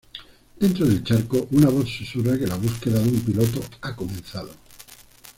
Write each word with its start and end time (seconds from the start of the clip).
Dentro 0.59 0.87
del 0.87 1.03
charco, 1.03 1.45
una 1.51 1.69
voz 1.69 1.87
susurra 1.87 2.35
que 2.35 2.47
la 2.47 2.55
búsqueda 2.55 2.97
de 2.99 3.07
un 3.07 3.19
piloto 3.19 3.61
ha 3.81 3.95
comenzado. 3.95 4.49